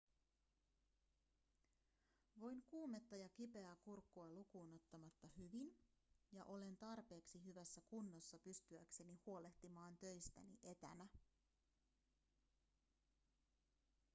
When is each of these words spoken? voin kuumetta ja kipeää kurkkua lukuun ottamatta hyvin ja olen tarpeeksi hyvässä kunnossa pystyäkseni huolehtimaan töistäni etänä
voin 2.39 2.63
kuumetta 2.69 3.15
ja 3.15 3.29
kipeää 3.29 3.75
kurkkua 3.75 4.29
lukuun 4.29 4.71
ottamatta 4.73 5.27
hyvin 5.37 5.77
ja 6.31 6.45
olen 6.45 6.77
tarpeeksi 6.77 7.45
hyvässä 7.45 7.81
kunnossa 7.81 8.39
pystyäkseni 8.39 9.19
huolehtimaan 9.25 9.97
töistäni 9.97 10.59
etänä 10.63 11.07